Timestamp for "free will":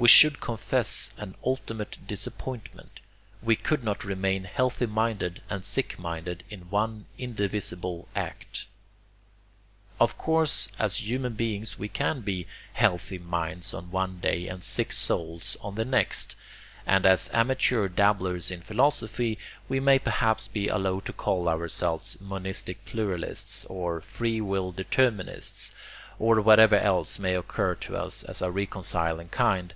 24.00-24.70